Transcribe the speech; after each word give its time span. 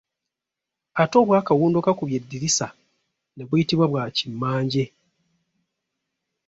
Ate 1.01 1.15
obwa 1.21 1.39
kawundokakubyeddirisa 1.47 2.67
ne 3.35 3.43
buyitibwa 3.47 3.85
bwa 3.91 4.05
kimmanje. 4.17 4.85